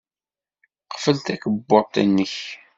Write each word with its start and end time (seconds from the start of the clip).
Qfel 0.95 1.17
takebbuḍt-nnek. 1.19 2.35